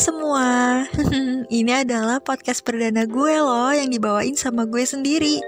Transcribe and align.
semua, 0.00 0.88
ini 1.52 1.72
adalah 1.76 2.24
podcast 2.24 2.64
perdana 2.64 3.04
gue 3.04 3.36
loh 3.36 3.68
yang 3.68 3.92
dibawain 3.92 4.32
sama 4.32 4.64
gue 4.64 4.80
sendiri. 4.80 5.44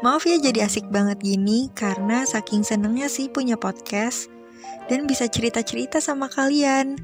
Maaf 0.00 0.24
ya 0.24 0.40
jadi 0.40 0.64
asik 0.64 0.88
banget 0.88 1.20
gini 1.20 1.68
karena 1.76 2.24
saking 2.24 2.64
senengnya 2.64 3.12
sih 3.12 3.28
punya 3.28 3.60
podcast 3.60 4.32
dan 4.88 5.04
bisa 5.04 5.28
cerita-cerita 5.28 6.00
sama 6.00 6.32
kalian. 6.32 6.96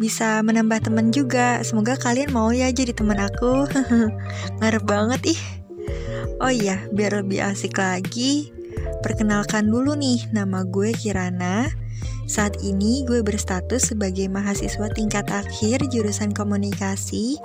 Bisa 0.00 0.40
menambah 0.40 0.88
teman 0.88 1.12
juga. 1.12 1.60
Semoga 1.60 2.00
kalian 2.00 2.32
mau 2.32 2.48
ya 2.48 2.72
jadi 2.72 2.96
teman 2.96 3.20
aku. 3.20 3.68
Ngarep 4.64 4.88
banget 4.88 5.36
ih. 5.36 5.40
Oh 6.40 6.48
iya, 6.48 6.80
biar 6.96 7.12
lebih 7.20 7.44
asik 7.44 7.76
lagi, 7.76 8.56
perkenalkan 9.04 9.68
dulu 9.68 9.92
nih 9.92 10.32
nama 10.32 10.64
gue 10.64 10.96
Kirana 10.96 11.85
saat 12.26 12.58
ini 12.60 13.06
gue 13.06 13.22
berstatus 13.22 13.94
sebagai 13.94 14.26
mahasiswa 14.26 14.90
tingkat 14.92 15.26
akhir 15.30 15.86
jurusan 15.94 16.34
komunikasi 16.34 17.38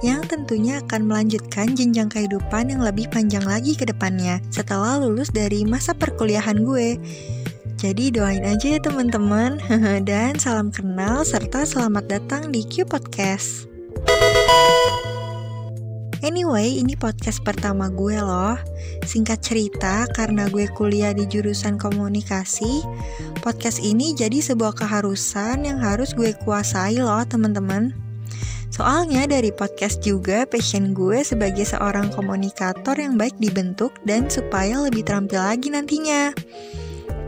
yang 0.00 0.24
tentunya 0.24 0.80
akan 0.80 1.06
melanjutkan 1.06 1.76
jenjang 1.76 2.08
kehidupan 2.08 2.72
yang 2.72 2.80
lebih 2.80 3.06
panjang 3.12 3.44
lagi 3.44 3.76
ke 3.76 3.84
depannya 3.84 4.40
setelah 4.48 4.96
lulus 4.96 5.28
dari 5.28 5.62
masa 5.68 5.92
perkuliahan 5.92 6.64
gue. 6.64 6.96
Jadi 7.76 8.14
doain 8.14 8.46
aja 8.46 8.78
ya 8.78 8.80
teman-teman 8.80 9.60
dan 10.08 10.40
salam 10.40 10.72
kenal 10.72 11.22
serta 11.22 11.68
selamat 11.68 12.04
datang 12.08 12.48
di 12.48 12.64
Q 12.64 12.88
Podcast. 12.88 13.68
Anyway, 16.22 16.78
ini 16.78 16.94
podcast 16.94 17.42
pertama 17.42 17.90
gue 17.90 18.14
loh. 18.14 18.54
Singkat 19.02 19.42
cerita, 19.42 20.06
karena 20.14 20.46
gue 20.46 20.70
kuliah 20.70 21.10
di 21.10 21.26
jurusan 21.26 21.74
komunikasi, 21.74 22.86
podcast 23.42 23.82
ini 23.82 24.14
jadi 24.14 24.38
sebuah 24.38 24.78
keharusan 24.78 25.66
yang 25.66 25.82
harus 25.82 26.14
gue 26.14 26.30
kuasai 26.46 27.02
loh 27.02 27.26
teman-teman. 27.26 27.90
Soalnya 28.70 29.26
dari 29.26 29.50
podcast 29.50 29.98
juga 30.06 30.46
passion 30.46 30.94
gue 30.94 31.26
sebagai 31.26 31.66
seorang 31.66 32.14
komunikator 32.14 32.94
yang 32.94 33.18
baik 33.18 33.34
dibentuk 33.42 33.90
dan 34.06 34.30
supaya 34.30 34.78
lebih 34.78 35.02
terampil 35.02 35.42
lagi 35.42 35.74
nantinya. 35.74 36.30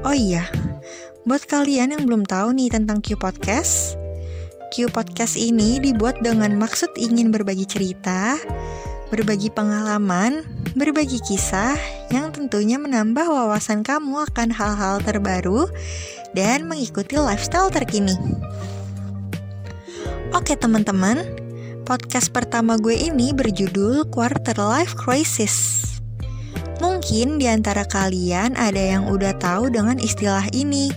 Oh 0.06 0.14
iya, 0.14 0.46
buat 1.26 1.42
kalian 1.50 1.98
yang 1.98 2.06
belum 2.06 2.30
tahu 2.30 2.54
nih 2.54 2.70
tentang 2.70 3.02
Q 3.02 3.18
Podcast, 3.18 3.98
Q 4.70 4.86
Podcast 4.86 5.34
ini 5.34 5.82
dibuat 5.82 6.22
dengan 6.22 6.54
maksud 6.56 6.94
ingin 6.94 7.34
berbagi 7.34 7.66
cerita, 7.66 8.38
berbagi 9.14 9.46
pengalaman, 9.46 10.42
berbagi 10.74 11.22
kisah 11.22 11.78
yang 12.10 12.34
tentunya 12.34 12.82
menambah 12.82 13.22
wawasan 13.30 13.86
kamu 13.86 14.26
akan 14.26 14.50
hal-hal 14.50 14.98
terbaru 15.06 15.70
dan 16.34 16.66
mengikuti 16.66 17.14
lifestyle 17.14 17.70
terkini. 17.70 18.18
Oke 20.34 20.58
teman-teman, 20.58 21.22
podcast 21.86 22.34
pertama 22.34 22.74
gue 22.74 22.98
ini 22.98 23.30
berjudul 23.30 24.10
Quarter 24.10 24.58
Life 24.58 24.98
Crisis. 24.98 25.86
Mungkin 26.82 27.38
di 27.38 27.46
antara 27.46 27.86
kalian 27.86 28.58
ada 28.58 28.82
yang 28.82 29.06
udah 29.06 29.38
tahu 29.38 29.70
dengan 29.70 30.02
istilah 30.02 30.50
ini. 30.50 30.90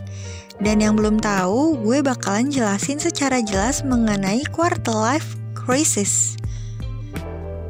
Dan 0.57 0.81
yang 0.81 0.97
belum 0.97 1.21
tahu, 1.21 1.85
gue 1.85 2.01
bakalan 2.01 2.49
jelasin 2.49 2.97
secara 2.97 3.45
jelas 3.45 3.85
mengenai 3.85 4.41
quarter 4.49 4.89
life 4.89 5.37
crisis 5.53 6.33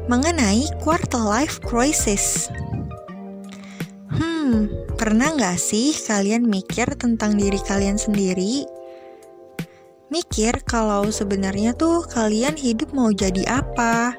mengenai 0.08 0.64
quarter 0.80 1.20
life 1.20 1.60
crisis. 1.60 2.48
Hmm, 4.08 4.72
pernah 4.96 5.36
nggak 5.36 5.60
sih 5.60 5.92
kalian 5.92 6.48
mikir 6.48 6.88
tentang 6.96 7.36
diri 7.36 7.60
kalian 7.60 8.00
sendiri? 8.00 8.64
Mikir 10.08 10.64
kalau 10.64 11.12
sebenarnya 11.12 11.76
tuh 11.76 12.08
kalian 12.08 12.56
hidup 12.56 12.96
mau 12.96 13.12
jadi 13.12 13.60
apa? 13.60 14.16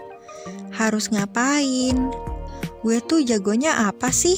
Harus 0.78 1.10
ngapain? 1.10 1.98
Gue 2.86 3.02
tuh 3.02 3.26
jagonya 3.26 3.90
apa 3.90 4.14
sih? 4.14 4.38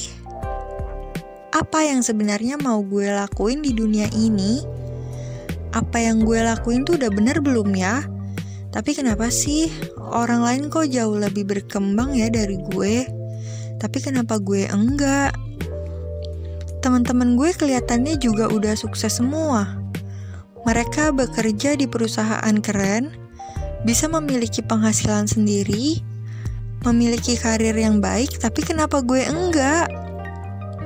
Apa 1.52 1.84
yang 1.84 2.00
sebenarnya 2.00 2.56
mau 2.56 2.80
gue 2.80 3.12
lakuin 3.12 3.60
di 3.60 3.76
dunia 3.76 4.08
ini? 4.16 4.64
Apa 5.76 6.00
yang 6.00 6.24
gue 6.24 6.40
lakuin 6.40 6.88
tuh 6.88 6.96
udah 6.96 7.12
bener 7.12 7.44
belum 7.44 7.76
ya? 7.76 8.08
Tapi 8.72 8.96
kenapa 8.96 9.28
sih 9.28 9.68
orang 10.00 10.40
lain 10.40 10.62
kok 10.72 10.88
jauh 10.88 11.20
lebih 11.20 11.44
berkembang 11.44 12.16
ya 12.16 12.32
dari 12.32 12.56
gue? 12.72 13.04
Tapi 13.76 13.98
kenapa 14.00 14.40
gue 14.40 14.64
enggak? 14.64 15.36
Teman-teman 16.80 17.36
gue 17.36 17.52
kelihatannya 17.52 18.16
juga 18.16 18.48
udah 18.48 18.72
sukses 18.72 19.20
semua. 19.20 19.76
Mereka 20.64 21.12
bekerja 21.12 21.76
di 21.76 21.84
perusahaan 21.84 22.56
keren, 22.64 23.12
bisa 23.84 24.08
memiliki 24.08 24.64
penghasilan 24.64 25.28
sendiri, 25.28 26.00
memiliki 26.88 27.36
karir 27.36 27.76
yang 27.76 28.00
baik, 28.00 28.40
tapi 28.40 28.64
kenapa 28.64 29.04
gue 29.04 29.20
enggak? 29.20 29.90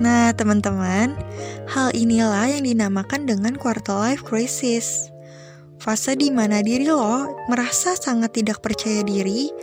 Nah, 0.03 0.35
teman-teman, 0.35 1.15
hal 1.71 1.89
inilah 1.95 2.51
yang 2.51 2.67
dinamakan 2.67 3.31
dengan 3.31 3.55
quarter 3.57 3.97
life 3.97 4.27
crisis 4.27 5.16
fase 5.87 6.19
di 6.19 6.35
mana 6.35 6.67
diri 6.67 6.91
lo 6.91 7.47
merasa 7.47 7.95
sangat 7.95 8.43
tidak 8.43 8.59
percaya 8.59 9.07
diri 9.07 9.55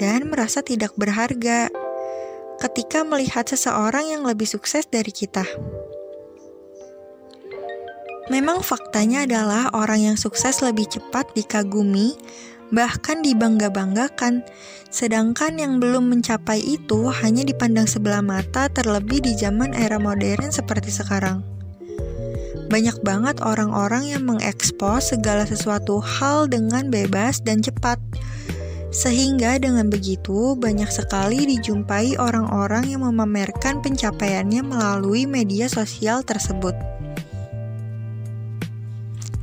dan 0.00 0.32
merasa 0.32 0.64
tidak 0.64 0.96
berharga 0.96 1.68
ketika 2.64 3.04
melihat 3.04 3.44
seseorang 3.44 4.08
yang 4.08 4.24
lebih 4.24 4.48
sukses 4.48 4.88
dari 4.88 5.12
kita. 5.12 5.44
Memang 8.32 8.64
faktanya 8.64 9.28
adalah 9.28 9.68
orang 9.76 10.00
yang 10.00 10.16
sukses 10.16 10.64
lebih 10.64 10.88
cepat 10.88 11.28
dikagumi, 11.36 12.16
bahkan 12.72 13.20
dibangga-banggakan, 13.20 14.40
sedangkan 14.88 15.60
yang 15.60 15.76
belum 15.76 16.08
mencapai 16.08 16.62
itu 16.64 17.12
hanya 17.20 17.44
dipandang 17.44 17.84
sebelah 17.84 18.24
mata 18.24 18.72
terlebih 18.72 19.20
di 19.20 19.36
zaman 19.36 19.76
era 19.76 20.00
modern 20.00 20.48
seperti 20.48 20.88
sekarang 20.88 21.59
banyak 22.70 23.02
banget 23.02 23.42
orang-orang 23.42 24.14
yang 24.14 24.22
mengekspos 24.22 25.10
segala 25.10 25.42
sesuatu 25.42 25.98
hal 25.98 26.46
dengan 26.46 26.86
bebas 26.86 27.42
dan 27.42 27.58
cepat. 27.58 27.98
Sehingga 28.94 29.58
dengan 29.58 29.90
begitu 29.90 30.54
banyak 30.54 30.86
sekali 30.90 31.50
dijumpai 31.50 32.14
orang-orang 32.18 32.94
yang 32.94 33.02
memamerkan 33.02 33.82
pencapaiannya 33.82 34.62
melalui 34.62 35.26
media 35.26 35.66
sosial 35.66 36.22
tersebut. 36.22 36.78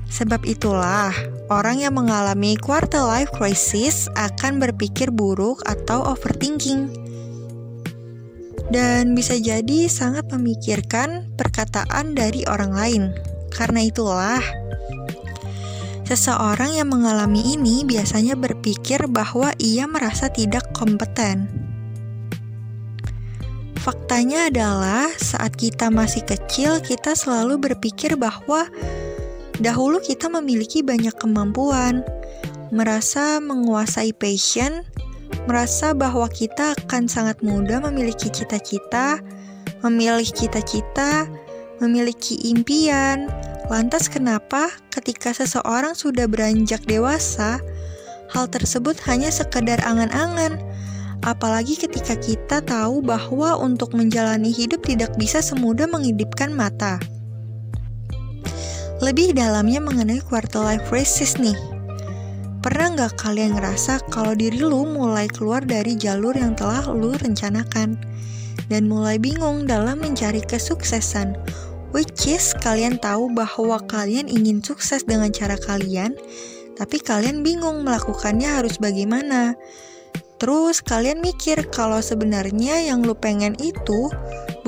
Sebab 0.08 0.48
itulah, 0.48 1.12
orang 1.52 1.84
yang 1.84 2.00
mengalami 2.00 2.56
quarter 2.56 3.04
life 3.04 3.32
crisis 3.36 4.08
akan 4.16 4.58
berpikir 4.58 5.12
buruk 5.12 5.62
atau 5.68 6.10
overthinking 6.10 7.07
dan 8.68 9.16
bisa 9.16 9.40
jadi 9.40 9.88
sangat 9.88 10.28
memikirkan 10.32 11.32
perkataan 11.40 12.16
dari 12.16 12.44
orang 12.48 12.72
lain. 12.76 13.04
Karena 13.48 13.88
itulah, 13.88 14.44
seseorang 16.04 16.76
yang 16.76 16.92
mengalami 16.92 17.56
ini 17.56 17.88
biasanya 17.88 18.36
berpikir 18.36 19.08
bahwa 19.08 19.56
ia 19.60 19.88
merasa 19.88 20.28
tidak 20.28 20.68
kompeten. 20.76 21.48
Faktanya 23.88 24.52
adalah, 24.52 25.08
saat 25.16 25.56
kita 25.56 25.88
masih 25.88 26.28
kecil, 26.28 26.84
kita 26.84 27.16
selalu 27.16 27.72
berpikir 27.72 28.20
bahwa 28.20 28.68
dahulu 29.64 30.04
kita 30.04 30.28
memiliki 30.28 30.84
banyak 30.84 31.16
kemampuan, 31.16 32.04
merasa 32.68 33.40
menguasai 33.40 34.12
passion, 34.12 34.84
merasa 35.48 35.96
bahwa 35.96 36.28
kita 36.28 36.76
akan 36.76 37.08
sangat 37.08 37.40
mudah 37.40 37.80
memiliki 37.88 38.28
cita-cita, 38.28 39.24
memilih 39.80 40.28
cita-cita, 40.28 41.26
memiliki 41.80 42.36
impian. 42.52 43.32
Lantas 43.72 44.12
kenapa 44.12 44.72
ketika 44.92 45.32
seseorang 45.32 45.96
sudah 45.96 46.28
beranjak 46.28 46.84
dewasa, 46.84 47.64
hal 48.32 48.46
tersebut 48.52 49.00
hanya 49.08 49.32
sekedar 49.32 49.80
angan-angan? 49.88 50.60
Apalagi 51.24 51.80
ketika 51.80 52.14
kita 52.20 52.62
tahu 52.62 53.02
bahwa 53.02 53.58
untuk 53.58 53.96
menjalani 53.96 54.52
hidup 54.54 54.86
tidak 54.86 55.16
bisa 55.16 55.42
semudah 55.42 55.90
mengidipkan 55.90 56.54
mata. 56.54 57.00
Lebih 58.98 59.38
dalamnya 59.38 59.78
mengenai 59.78 60.22
quarter 60.26 60.62
life 60.64 60.86
crisis 60.90 61.38
nih, 61.38 61.58
Pernah 62.68 63.00
nggak 63.00 63.24
kalian 63.24 63.56
ngerasa 63.56 64.12
kalau 64.12 64.36
diri 64.36 64.60
lu 64.60 64.84
mulai 64.84 65.32
keluar 65.32 65.64
dari 65.64 65.96
jalur 65.96 66.36
yang 66.36 66.52
telah 66.52 66.84
lu 66.92 67.16
rencanakan 67.16 67.96
dan 68.68 68.92
mulai 68.92 69.16
bingung 69.16 69.64
dalam 69.64 70.04
mencari 70.04 70.44
kesuksesan? 70.44 71.32
Which 71.96 72.28
is 72.28 72.52
kalian 72.60 73.00
tahu 73.00 73.32
bahwa 73.32 73.80
kalian 73.88 74.28
ingin 74.28 74.60
sukses 74.60 75.08
dengan 75.08 75.32
cara 75.32 75.56
kalian, 75.56 76.20
tapi 76.76 77.00
kalian 77.00 77.40
bingung 77.40 77.88
melakukannya 77.88 78.60
harus 78.60 78.76
bagaimana. 78.84 79.56
Terus 80.36 80.84
kalian 80.84 81.24
mikir 81.24 81.72
kalau 81.72 82.04
sebenarnya 82.04 82.84
yang 82.84 83.00
lu 83.00 83.16
pengen 83.16 83.56
itu 83.64 84.12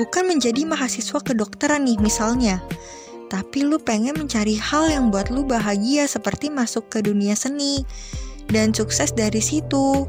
bukan 0.00 0.24
menjadi 0.24 0.64
mahasiswa 0.64 1.20
kedokteran 1.20 1.84
nih 1.84 2.00
misalnya, 2.00 2.64
tapi 3.30 3.62
lu 3.62 3.78
pengen 3.78 4.18
mencari 4.18 4.58
hal 4.58 4.90
yang 4.90 5.14
buat 5.14 5.30
lu 5.30 5.46
bahagia 5.46 6.10
seperti 6.10 6.50
masuk 6.50 6.90
ke 6.90 6.98
dunia 7.00 7.38
seni, 7.38 7.86
dan 8.50 8.74
sukses 8.74 9.14
dari 9.14 9.38
situ. 9.38 10.04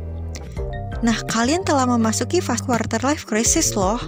Nah, 1.05 1.17
kalian 1.29 1.61
telah 1.61 1.85
memasuki 1.85 2.41
fase 2.41 2.65
quarter 2.65 3.01
life 3.05 3.29
crisis 3.29 3.77
loh. 3.77 4.01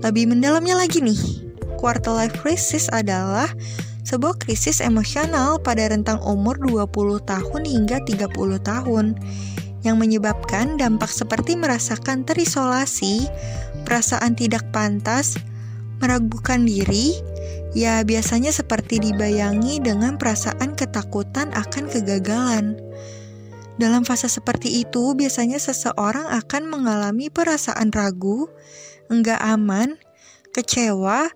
Lebih 0.00 0.32
mendalamnya 0.32 0.80
lagi 0.80 1.04
nih, 1.04 1.44
quarter 1.76 2.16
life 2.16 2.36
crisis 2.40 2.88
adalah 2.88 3.52
sebuah 4.08 4.40
krisis 4.40 4.80
emosional 4.80 5.60
pada 5.60 5.84
rentang 5.92 6.16
umur 6.24 6.56
20 6.64 7.20
tahun 7.28 7.62
hingga 7.68 8.00
30 8.08 8.32
tahun 8.64 9.06
yang 9.84 10.00
menyebabkan 10.00 10.80
dampak 10.80 11.12
seperti 11.12 11.54
merasakan 11.54 12.24
terisolasi, 12.24 13.28
perasaan 13.84 14.32
tidak 14.32 14.64
pantas, 14.72 15.36
meragukan 16.00 16.64
diri, 16.64 17.14
ya 17.78 18.02
biasanya 18.02 18.50
seperti 18.50 18.98
dibayangi 18.98 19.78
dengan 19.78 20.18
perasaan 20.18 20.74
ketakutan 20.74 21.54
akan 21.54 21.86
kegagalan. 21.86 22.74
Dalam 23.78 24.02
fase 24.02 24.26
seperti 24.26 24.82
itu, 24.82 25.14
biasanya 25.14 25.62
seseorang 25.62 26.26
akan 26.26 26.66
mengalami 26.66 27.30
perasaan 27.30 27.94
ragu, 27.94 28.50
enggak 29.06 29.38
aman, 29.38 29.94
kecewa, 30.50 31.30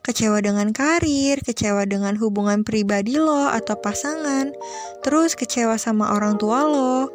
kecewa 0.00 0.40
dengan 0.40 0.72
karir, 0.72 1.44
kecewa 1.44 1.84
dengan 1.84 2.16
hubungan 2.16 2.64
pribadi 2.64 3.20
lo 3.20 3.52
atau 3.52 3.76
pasangan, 3.76 4.56
terus 5.04 5.36
kecewa 5.36 5.76
sama 5.76 6.16
orang 6.16 6.40
tua 6.40 6.64
lo, 6.64 7.12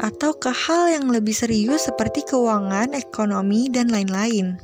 atau 0.00 0.32
ke 0.32 0.48
hal 0.48 0.88
yang 0.88 1.12
lebih 1.12 1.36
serius 1.36 1.92
seperti 1.92 2.24
keuangan, 2.24 2.96
ekonomi, 2.96 3.68
dan 3.68 3.92
lain-lain. 3.92 4.56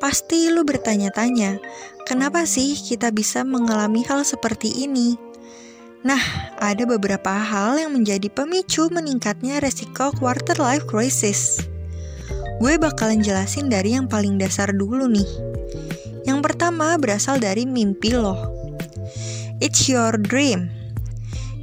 Pasti 0.00 0.48
lu 0.48 0.64
bertanya-tanya, 0.64 1.60
kenapa 2.08 2.48
sih 2.48 2.72
kita 2.72 3.12
bisa 3.12 3.44
mengalami 3.44 4.00
hal 4.08 4.24
seperti 4.24 4.88
ini? 4.88 5.20
Nah, 6.00 6.56
ada 6.56 6.88
beberapa 6.88 7.28
hal 7.28 7.76
yang 7.76 7.92
menjadi 7.92 8.32
pemicu 8.32 8.88
meningkatnya 8.88 9.60
resiko 9.60 10.08
quarter 10.16 10.56
life 10.56 10.88
crisis. 10.88 11.60
Gue 12.56 12.80
bakalan 12.80 13.20
jelasin 13.20 13.68
dari 13.68 13.92
yang 13.92 14.08
paling 14.08 14.40
dasar 14.40 14.72
dulu 14.72 15.04
nih. 15.04 15.28
Yang 16.24 16.40
pertama 16.48 16.96
berasal 16.96 17.36
dari 17.36 17.68
mimpi 17.68 18.16
lo. 18.16 18.40
It's 19.60 19.84
your 19.84 20.16
dream. 20.16 20.72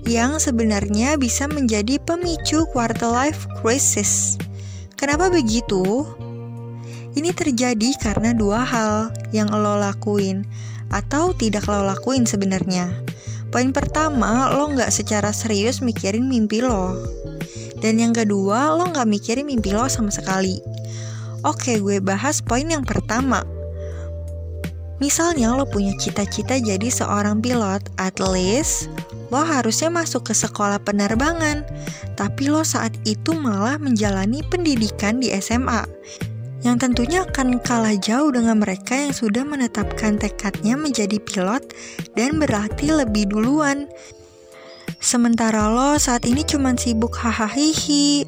Yang 0.05 0.53
sebenarnya 0.53 1.17
bisa 1.17 1.49
menjadi 1.49 1.97
pemicu 2.05 2.69
quarter 2.69 3.09
life 3.09 3.49
crisis. 3.57 4.37
Kenapa 4.93 5.33
begitu? 5.33 6.05
Ini 7.17 7.33
terjadi 7.33 7.97
karena 7.97 8.29
dua 8.37 8.61
hal 8.61 9.09
yang 9.33 9.49
lo 9.49 9.73
lakuin 9.81 10.45
atau 10.93 11.33
tidak 11.33 11.65
lo 11.65 11.81
lakuin 11.81 12.29
sebenarnya. 12.29 12.93
Poin 13.49 13.73
pertama, 13.73 14.53
lo 14.53 14.69
nggak 14.69 14.93
secara 14.93 15.33
serius 15.33 15.81
mikirin 15.81 16.29
mimpi 16.29 16.61
lo. 16.61 16.93
Dan 17.81 17.97
yang 17.97 18.13
kedua, 18.13 18.69
lo 18.77 18.93
nggak 18.93 19.09
mikirin 19.09 19.49
mimpi 19.49 19.73
lo 19.73 19.89
sama 19.89 20.13
sekali. 20.13 20.61
Oke, 21.41 21.81
gue 21.81 21.97
bahas 21.97 22.37
poin 22.45 22.69
yang 22.69 22.85
pertama. 22.85 23.41
Misalnya 25.01 25.57
lo 25.57 25.65
punya 25.65 25.97
cita-cita 25.97 26.53
jadi 26.61 26.85
seorang 26.85 27.41
pilot, 27.41 27.81
at 27.97 28.21
least 28.21 28.93
lo 29.33 29.41
harusnya 29.41 29.89
masuk 29.89 30.29
ke 30.29 30.37
sekolah 30.37 30.77
penerbangan. 30.85 31.65
Tapi 32.13 32.45
lo 32.45 32.61
saat 32.61 32.93
itu 33.09 33.33
malah 33.33 33.81
menjalani 33.81 34.45
pendidikan 34.53 35.17
di 35.17 35.33
SMA 35.41 35.81
yang 36.65 36.81
tentunya 36.81 37.21
akan 37.25 37.61
kalah 37.61 37.93
jauh 37.97 38.33
dengan 38.33 38.57
mereka 38.57 38.97
yang 38.97 39.13
sudah 39.13 39.45
menetapkan 39.45 40.17
tekadnya 40.17 40.73
menjadi 40.73 41.21
pilot 41.21 41.61
dan 42.17 42.41
berlatih 42.41 43.05
lebih 43.05 43.29
duluan. 43.29 43.85
Sementara 44.97 45.69
lo 45.69 45.93
saat 46.01 46.25
ini 46.25 46.41
cuma 46.41 46.73
sibuk 46.73 47.13
hahaha 47.13 48.25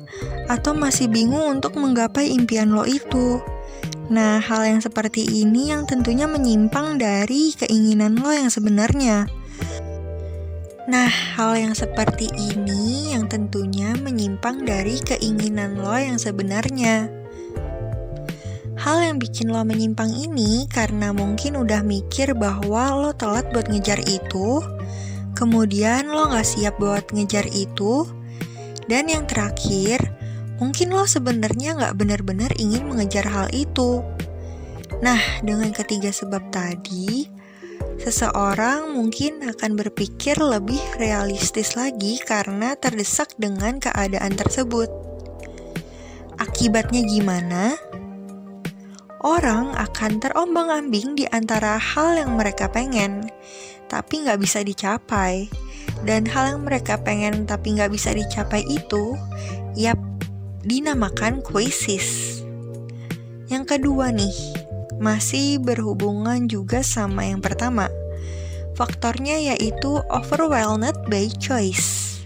atau 0.53 0.71
masih 0.77 1.09
bingung 1.09 1.57
untuk 1.57 1.73
menggapai 1.73 2.29
impian 2.29 2.69
lo 2.69 2.85
itu. 2.85 3.41
Nah, 4.09 4.41
hal 4.41 4.65
yang 4.65 4.81
seperti 4.81 5.25
ini 5.25 5.73
yang 5.73 5.85
tentunya 5.89 6.29
menyimpang 6.29 7.01
dari 7.01 7.53
keinginan 7.57 8.17
lo 8.21 8.29
yang 8.29 8.49
sebenarnya. 8.53 9.25
Nah, 10.89 11.09
hal 11.37 11.53
yang 11.53 11.77
seperti 11.77 12.33
ini 12.33 13.13
yang 13.13 13.29
tentunya 13.29 13.93
menyimpang 13.93 14.65
dari 14.65 14.97
keinginan 15.05 15.77
lo 15.77 15.93
yang 15.93 16.17
sebenarnya. 16.17 17.18
Hal 18.79 19.03
yang 19.03 19.19
bikin 19.19 19.51
lo 19.51 19.59
menyimpang 19.67 20.07
ini 20.15 20.63
karena 20.71 21.11
mungkin 21.11 21.59
udah 21.59 21.83
mikir 21.83 22.31
bahwa 22.31 22.95
lo 22.95 23.11
telat 23.11 23.51
buat 23.51 23.67
ngejar 23.67 23.99
itu, 24.07 24.63
kemudian 25.35 26.07
lo 26.07 26.31
gak 26.31 26.47
siap 26.47 26.79
buat 26.79 27.11
ngejar 27.11 27.43
itu, 27.51 28.07
dan 28.87 29.11
yang 29.11 29.27
terakhir, 29.27 29.99
mungkin 30.63 30.95
lo 30.95 31.03
sebenarnya 31.03 31.75
gak 31.75 31.99
benar-benar 31.99 32.55
ingin 32.55 32.87
mengejar 32.87 33.27
hal 33.27 33.51
itu. 33.51 33.99
Nah, 35.03 35.19
dengan 35.43 35.75
ketiga 35.75 36.15
sebab 36.15 36.47
tadi, 36.47 37.27
seseorang 37.99 38.95
mungkin 38.95 39.43
akan 39.43 39.75
berpikir 39.75 40.39
lebih 40.39 40.79
realistis 40.95 41.75
lagi 41.75 42.15
karena 42.23 42.79
terdesak 42.79 43.35
dengan 43.35 43.83
keadaan 43.83 44.39
tersebut. 44.39 44.87
Akibatnya 46.39 47.03
gimana? 47.03 47.88
Orang 49.19 49.75
akan 49.75 50.23
terombang-ambing 50.23 51.19
di 51.19 51.25
antara 51.31 51.75
hal 51.75 52.15
yang 52.15 52.39
mereka 52.39 52.71
pengen, 52.71 53.27
tapi 53.91 54.23
nggak 54.23 54.39
bisa 54.39 54.63
dicapai. 54.63 55.51
Dan 56.05 56.23
hal 56.29 56.55
yang 56.55 56.61
mereka 56.63 56.95
pengen 57.01 57.43
tapi 57.43 57.75
nggak 57.75 57.91
bisa 57.91 58.15
dicapai 58.15 58.63
itu, 58.67 59.19
yap, 59.75 59.99
dinamakan 60.63 61.43
krisis. 61.43 62.39
Yang 63.51 63.75
kedua 63.75 64.13
nih, 64.13 64.35
masih 65.01 65.59
berhubungan 65.59 66.47
juga 66.47 66.85
sama 66.85 67.27
yang 67.27 67.43
pertama. 67.43 67.91
Faktornya 68.79 69.35
yaitu 69.55 69.99
overwhelmed 70.07 70.95
by 71.11 71.27
choice. 71.35 72.23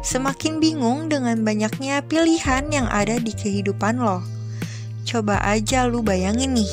Semakin 0.00 0.60
bingung 0.60 1.12
dengan 1.12 1.44
banyaknya 1.44 2.04
pilihan 2.04 2.68
yang 2.72 2.88
ada 2.88 3.16
di 3.20 3.32
kehidupan 3.32 4.00
lo 4.00 4.43
Coba 5.04 5.40
aja 5.44 5.84
lu 5.84 6.00
bayangin 6.00 6.56
nih. 6.56 6.72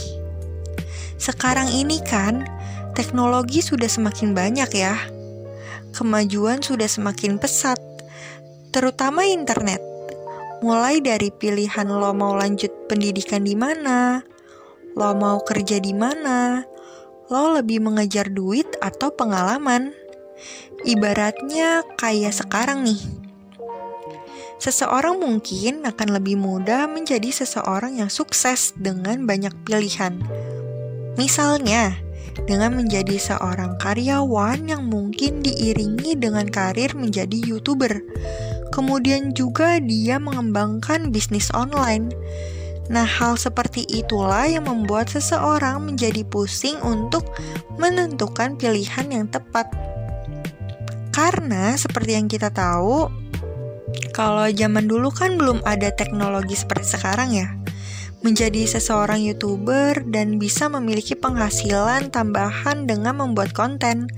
Sekarang 1.22 1.69
ini 1.69 2.01
kan 2.01 2.48
teknologi 2.98 3.62
sudah 3.62 3.91
semakin 3.91 4.34
banyak 4.34 4.72
ya. 4.74 4.96
Kemajuan 5.91 6.63
sudah 6.63 6.88
semakin 6.88 7.36
pesat, 7.38 7.77
terutama 8.72 9.27
internet. 9.27 9.84
Mulai 10.63 11.03
dari 11.03 11.29
pilihan 11.29 11.86
lo 11.91 12.15
mau 12.15 12.34
lanjut 12.34 12.72
pendidikan 12.88 13.44
di 13.44 13.53
mana, 13.60 14.24
lo 14.96 15.12
mau 15.13 15.44
kerja 15.44 15.84
di 15.84 15.91
mana, 15.91 16.63
lo 17.27 17.60
lebih 17.60 17.84
mengejar 17.84 18.32
duit 18.32 18.67
atau 18.79 19.12
pengalaman. 19.12 19.91
Ibaratnya 20.88 21.86
kayak 22.00 22.34
sekarang 22.34 22.88
nih, 22.88 23.01
seseorang 24.62 25.18
mungkin 25.18 25.82
akan 25.82 26.22
lebih 26.22 26.38
mudah 26.38 26.86
menjadi 26.86 27.34
seseorang 27.34 27.98
yang 27.98 28.13
sukses 28.13 28.77
dengan 28.77 29.25
banyak 29.25 29.50
pilihan. 29.65 30.22
Misalnya, 31.18 31.98
dengan 32.46 32.77
menjadi 32.77 33.18
seorang 33.18 33.82
karyawan 33.82 34.70
yang 34.70 34.86
mungkin 34.86 35.41
diiringi 35.41 36.13
dengan 36.13 36.46
karir 36.46 36.94
menjadi 36.94 37.41
YouTuber. 37.41 38.06
Kemudian 38.72 39.36
juga 39.36 39.82
dia 39.82 40.22
mengembangkan 40.22 41.10
bisnis 41.10 41.51
online. 41.51 42.13
Nah, 42.88 43.03
hal 43.03 43.36
seperti 43.41 43.84
itulah 43.89 44.48
yang 44.48 44.70
membuat 44.70 45.12
seseorang 45.12 45.84
menjadi 45.84 46.24
pusing 46.27 46.80
untuk 46.86 47.34
menentukan 47.82 48.56
pilihan 48.56 49.08
yang 49.10 49.25
tepat. 49.27 49.68
Karena 51.12 51.75
seperti 51.75 52.15
yang 52.15 52.32
kita 52.32 52.48
tahu, 52.51 53.21
kalau 54.12 54.48
zaman 54.51 54.86
dulu 54.86 55.10
kan 55.10 55.39
belum 55.39 55.63
ada 55.63 55.91
teknologi 55.95 56.55
seperti 56.60 57.00
sekarang 57.00 57.29
ya. 57.36 57.48
Menjadi 58.21 58.69
seseorang 58.69 59.25
YouTuber 59.25 60.05
dan 60.05 60.38
bisa 60.38 60.69
memiliki 60.69 61.17
penghasilan 61.17 62.13
tambahan 62.13 62.86
dengan 62.86 63.17
membuat 63.17 63.57
konten. 63.57 64.12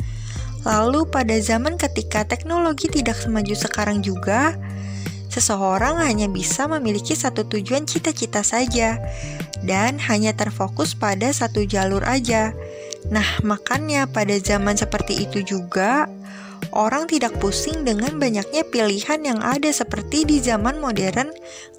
Lalu 0.67 1.07
pada 1.07 1.35
zaman 1.39 1.79
ketika 1.79 2.27
teknologi 2.27 2.91
tidak 2.91 3.15
semaju 3.15 3.55
sekarang 3.55 4.03
juga, 4.03 4.55
seseorang 5.31 6.03
hanya 6.03 6.27
bisa 6.27 6.67
memiliki 6.67 7.15
satu 7.15 7.47
tujuan 7.47 7.87
cita-cita 7.87 8.43
saja 8.43 8.99
dan 9.63 9.99
hanya 10.03 10.35
terfokus 10.35 10.95
pada 10.95 11.31
satu 11.31 11.63
jalur 11.63 12.03
aja. 12.03 12.51
Nah, 13.07 13.25
makanya 13.43 14.07
pada 14.07 14.35
zaman 14.39 14.75
seperti 14.75 15.23
itu 15.27 15.43
juga 15.43 16.07
orang 16.71 17.09
tidak 17.09 17.35
pusing 17.41 17.83
dengan 17.83 18.15
banyaknya 18.15 18.63
pilihan 18.69 19.19
yang 19.25 19.39
ada 19.43 19.67
seperti 19.73 20.23
di 20.23 20.39
zaman 20.39 20.79
modern 20.79 21.33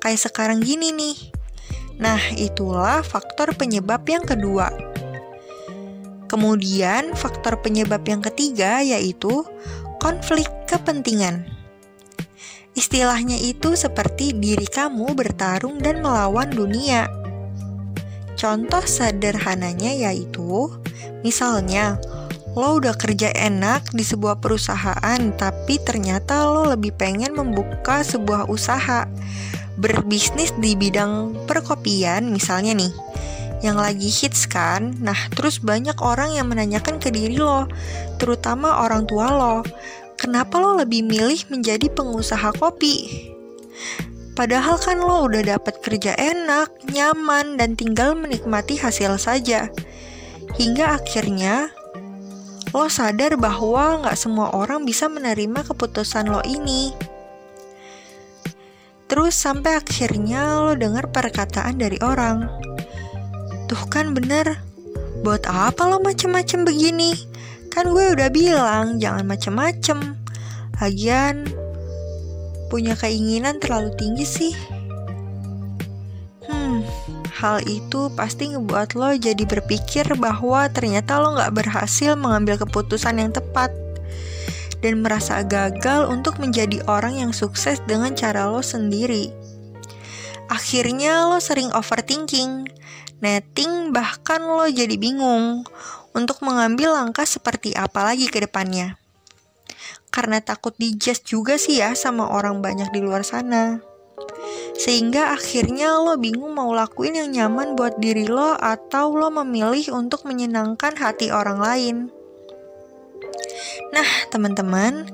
kayak 0.05 0.21
sekarang 0.21 0.61
gini 0.61 0.93
nih. 0.93 1.17
Nah, 2.03 2.19
itulah 2.35 3.07
faktor 3.07 3.55
penyebab 3.55 4.03
yang 4.11 4.27
kedua. 4.27 4.69
Kemudian, 6.27 7.15
faktor 7.15 7.63
penyebab 7.63 8.03
yang 8.05 8.19
ketiga 8.19 8.83
yaitu 8.83 9.47
konflik 10.03 10.51
kepentingan. 10.67 11.47
Istilahnya 12.75 13.39
itu 13.39 13.79
seperti 13.79 14.35
diri 14.35 14.67
kamu 14.67 15.15
bertarung 15.15 15.79
dan 15.79 16.03
melawan 16.03 16.51
dunia. 16.51 17.07
Contoh 18.35 18.83
sederhananya 18.83 19.95
yaitu, 19.95 20.75
misalnya, 21.23 22.03
lo 22.55 22.79
udah 22.79 22.95
kerja 22.95 23.35
enak 23.35 23.91
di 23.91 24.07
sebuah 24.07 24.39
perusahaan, 24.39 25.21
tapi 25.35 25.83
ternyata 25.83 26.47
lo 26.47 26.71
lebih 26.71 26.95
pengen 26.95 27.35
membuka 27.35 28.07
sebuah 28.07 28.47
usaha 28.47 29.11
berbisnis 29.75 30.55
di 30.63 30.79
bidang 30.79 31.35
perkopian, 31.51 32.31
misalnya 32.31 32.79
nih, 32.79 32.95
yang 33.67 33.75
lagi 33.75 34.07
hits 34.07 34.47
kan. 34.47 34.95
Nah, 35.03 35.19
terus 35.35 35.59
banyak 35.59 35.99
orang 35.99 36.39
yang 36.39 36.47
menanyakan 36.47 37.03
ke 37.03 37.11
diri 37.11 37.43
lo, 37.43 37.67
terutama 38.23 38.87
orang 38.87 39.03
tua 39.11 39.35
lo, 39.35 39.57
kenapa 40.15 40.63
lo 40.63 40.79
lebih 40.79 41.03
milih 41.03 41.51
menjadi 41.51 41.91
pengusaha 41.91 42.55
kopi? 42.55 43.27
Padahal 44.35 44.79
kan 44.79 44.99
lo 44.99 45.27
udah 45.27 45.43
dapat 45.59 45.79
kerja 45.83 46.15
enak, 46.19 46.71
nyaman, 46.91 47.59
dan 47.59 47.75
tinggal 47.75 48.15
menikmati 48.19 48.79
hasil 48.79 49.15
saja. 49.19 49.71
Hingga 50.55 51.03
akhirnya 51.03 51.71
lo 52.75 52.91
sadar 52.91 53.39
bahwa 53.39 54.03
nggak 54.03 54.19
semua 54.19 54.51
orang 54.51 54.83
bisa 54.83 55.07
menerima 55.07 55.63
keputusan 55.63 56.27
lo 56.27 56.43
ini. 56.43 56.91
Terus 59.07 59.39
sampai 59.39 59.79
akhirnya 59.79 60.59
lo 60.59 60.75
dengar 60.75 61.07
perkataan 61.15 61.79
dari 61.79 62.03
orang. 62.03 62.51
Tuh 63.71 63.83
kan 63.87 64.11
bener, 64.11 64.59
buat 65.23 65.47
apa 65.47 65.87
lo 65.87 66.03
macem-macem 66.03 66.67
begini? 66.67 67.15
Kan 67.71 67.95
gue 67.95 68.11
udah 68.11 68.27
bilang 68.35 68.99
jangan 68.99 69.23
macem-macem. 69.23 70.19
Lagian 70.83 71.47
punya 72.75 72.99
keinginan 72.99 73.63
terlalu 73.63 73.95
tinggi 73.95 74.27
sih. 74.27 74.55
Hal 77.45 77.61
itu 77.69 78.09
pasti 78.17 78.57
ngebuat 78.57 78.97
lo 78.97 79.13
jadi 79.21 79.45
berpikir 79.45 80.17
bahwa 80.17 80.65
ternyata 80.73 81.21
lo 81.21 81.37
gak 81.37 81.53
berhasil 81.53 82.17
mengambil 82.17 82.57
keputusan 82.57 83.21
yang 83.21 83.37
tepat 83.37 83.69
dan 84.81 85.05
merasa 85.05 85.45
gagal 85.45 86.09
untuk 86.09 86.41
menjadi 86.41 86.81
orang 86.89 87.21
yang 87.21 87.37
sukses 87.37 87.85
dengan 87.85 88.17
cara 88.17 88.49
lo 88.49 88.65
sendiri. 88.65 89.29
Akhirnya 90.49 91.29
lo 91.29 91.37
sering 91.37 91.69
overthinking, 91.77 92.65
netting, 93.21 93.93
bahkan 93.93 94.41
lo 94.41 94.65
jadi 94.65 94.97
bingung 94.97 95.69
untuk 96.17 96.41
mengambil 96.41 96.97
langkah 96.97 97.29
seperti 97.29 97.77
apa 97.77 98.09
lagi 98.09 98.25
ke 98.33 98.41
depannya. 98.41 98.97
Karena 100.09 100.41
takut 100.41 100.73
dijudge 100.81 101.29
juga 101.29 101.61
sih 101.61 101.85
ya 101.85 101.93
sama 101.93 102.25
orang 102.25 102.65
banyak 102.65 102.89
di 102.89 103.05
luar 103.05 103.21
sana. 103.21 103.85
Sehingga 104.75 105.35
akhirnya 105.35 105.97
lo 106.03 106.19
bingung 106.19 106.55
mau 106.55 106.75
lakuin 106.75 107.15
yang 107.15 107.31
nyaman 107.31 107.79
buat 107.79 107.99
diri 108.03 108.27
lo 108.27 108.59
atau 108.59 109.15
lo 109.15 109.31
memilih 109.31 109.95
untuk 109.95 110.27
menyenangkan 110.27 110.99
hati 110.99 111.31
orang 111.31 111.59
lain. 111.63 111.97
Nah, 113.95 114.11
teman-teman, 114.35 115.07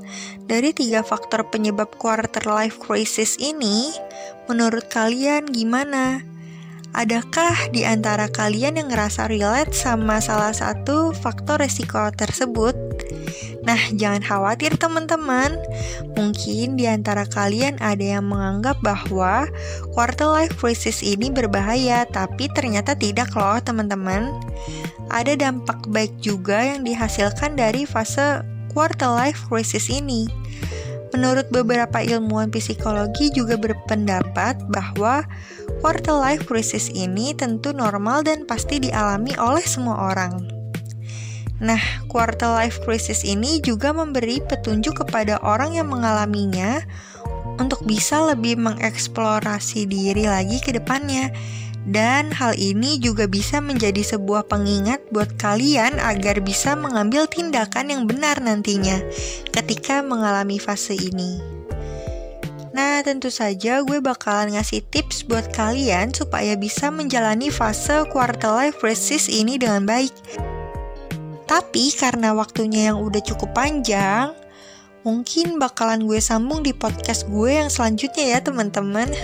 dari 0.49 0.73
tiga 0.73 1.05
faktor 1.05 1.45
penyebab 1.52 1.93
quarter 2.00 2.43
life 2.49 2.81
crisis 2.81 3.37
ini, 3.37 3.93
menurut 4.49 4.88
kalian 4.88 5.52
gimana? 5.52 6.25
Adakah 6.90 7.71
di 7.71 7.87
antara 7.87 8.26
kalian 8.26 8.81
yang 8.81 8.88
ngerasa 8.90 9.31
relate 9.31 9.71
sama 9.71 10.19
salah 10.19 10.50
satu 10.50 11.14
faktor 11.14 11.62
resiko 11.62 12.11
tersebut? 12.11 12.75
Nah, 13.61 13.81
jangan 13.93 14.25
khawatir 14.25 14.75
teman-teman. 14.81 15.57
Mungkin 16.17 16.81
di 16.81 16.88
antara 16.88 17.29
kalian 17.29 17.76
ada 17.79 18.19
yang 18.19 18.26
menganggap 18.29 18.81
bahwa 18.81 19.47
quarter 19.93 20.29
life 20.29 20.57
crisis 20.57 21.05
ini 21.05 21.29
berbahaya, 21.29 22.09
tapi 22.09 22.49
ternyata 22.52 22.97
tidak 22.97 23.33
loh 23.37 23.61
teman-teman. 23.61 24.33
Ada 25.11 25.37
dampak 25.37 25.90
baik 25.90 26.14
juga 26.23 26.62
yang 26.62 26.87
dihasilkan 26.87 27.59
dari 27.59 27.85
fase 27.85 28.47
quarter 28.71 29.11
life 29.11 29.50
crisis 29.50 29.90
ini. 29.90 30.31
Menurut 31.11 31.50
beberapa 31.50 31.99
ilmuwan 31.99 32.55
psikologi 32.55 33.35
juga 33.35 33.59
berpendapat 33.59 34.62
bahwa 34.71 35.26
quarter 35.83 36.14
life 36.14 36.47
crisis 36.47 36.87
ini 36.95 37.35
tentu 37.35 37.75
normal 37.75 38.23
dan 38.23 38.47
pasti 38.47 38.79
dialami 38.79 39.35
oleh 39.35 39.67
semua 39.67 40.14
orang. 40.14 40.60
Nah, 41.61 41.81
quarter 42.09 42.57
life 42.57 42.81
crisis 42.81 43.21
ini 43.21 43.61
juga 43.61 43.93
memberi 43.93 44.40
petunjuk 44.40 45.05
kepada 45.05 45.37
orang 45.45 45.76
yang 45.76 45.93
mengalaminya 45.93 46.81
untuk 47.61 47.85
bisa 47.85 48.25
lebih 48.33 48.57
mengeksplorasi 48.57 49.85
diri 49.85 50.25
lagi 50.25 50.57
ke 50.64 50.73
depannya 50.73 51.29
dan 51.85 52.29
hal 52.33 52.57
ini 52.57 53.00
juga 53.00 53.25
bisa 53.25 53.61
menjadi 53.61 54.00
sebuah 54.05 54.49
pengingat 54.49 55.00
buat 55.12 55.37
kalian 55.40 55.97
agar 56.00 56.40
bisa 56.45 56.76
mengambil 56.76 57.25
tindakan 57.29 57.93
yang 57.93 58.02
benar 58.05 58.40
nantinya 58.40 59.00
ketika 59.52 60.05
mengalami 60.05 60.61
fase 60.61 60.97
ini. 60.97 61.40
Nah, 62.71 63.02
tentu 63.02 63.29
saja 63.29 63.83
gue 63.83 63.99
bakalan 63.99 64.57
ngasih 64.57 64.81
tips 64.88 65.26
buat 65.26 65.50
kalian 65.52 66.14
supaya 66.14 66.55
bisa 66.55 66.88
menjalani 66.88 67.50
fase 67.50 68.07
quarter 68.09 68.52
life 68.57 68.79
crisis 68.79 69.26
ini 69.26 69.59
dengan 69.59 69.85
baik. 69.85 70.50
Tapi 71.50 71.90
karena 71.99 72.30
waktunya 72.30 72.95
yang 72.95 73.02
udah 73.02 73.19
cukup 73.26 73.50
panjang, 73.59 74.30
mungkin 75.02 75.59
bakalan 75.59 76.07
gue 76.07 76.23
sambung 76.23 76.62
di 76.62 76.71
podcast 76.71 77.26
gue 77.26 77.59
yang 77.59 77.66
selanjutnya 77.66 78.38
ya 78.38 78.38
teman-teman. 78.38 79.11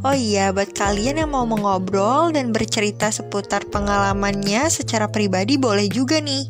Oh 0.00 0.16
iya, 0.16 0.48
buat 0.48 0.72
kalian 0.72 1.20
yang 1.20 1.36
mau 1.36 1.44
mengobrol 1.44 2.32
dan 2.32 2.56
bercerita 2.56 3.12
seputar 3.12 3.68
pengalamannya 3.68 4.72
secara 4.72 5.12
pribadi 5.12 5.60
boleh 5.60 5.92
juga 5.92 6.24
nih. 6.24 6.48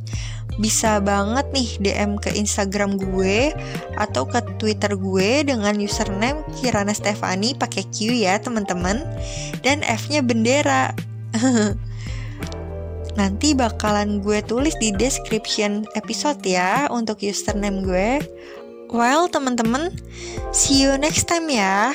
Bisa 0.63 1.03
banget 1.03 1.51
nih 1.51 1.69
DM 1.83 2.15
ke 2.23 2.31
Instagram 2.31 2.95
gue 2.95 3.51
atau 3.99 4.23
ke 4.23 4.39
Twitter 4.63 4.95
gue 4.95 5.43
dengan 5.43 5.75
username 5.83 6.47
Kirana 6.63 6.95
Stefani 6.95 7.59
pakai 7.59 7.91
Q 7.91 8.23
ya 8.23 8.39
teman-teman 8.39 9.03
dan 9.67 9.83
F-nya 9.83 10.23
bendera. 10.23 10.95
Nanti 13.21 13.53
bakalan 13.53 14.25
gue 14.25 14.41
tulis 14.49 14.73
di 14.81 14.97
description 14.97 15.85
episode 15.93 16.41
ya 16.41 16.89
untuk 16.89 17.21
username 17.21 17.85
gue. 17.85 18.11
Well, 18.89 19.29
teman-teman, 19.29 19.93
see 20.57 20.81
you 20.81 20.97
next 20.97 21.29
time 21.29 21.53
ya. 21.53 21.93